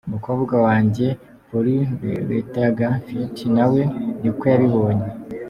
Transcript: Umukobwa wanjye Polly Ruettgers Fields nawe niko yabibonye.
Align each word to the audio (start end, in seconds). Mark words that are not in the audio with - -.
Umukobwa 0.07 0.55
wanjye 0.65 1.07
Polly 1.47 1.77
Ruettgers 2.27 2.99
Fields 3.05 3.41
nawe 3.55 3.81
niko 4.21 4.43
yabibonye. 4.51 5.07